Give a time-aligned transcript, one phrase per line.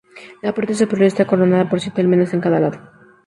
[0.41, 2.79] La parte superior está coronada por siete almenas en cada lado.